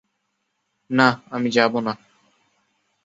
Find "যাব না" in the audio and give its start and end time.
1.51-1.93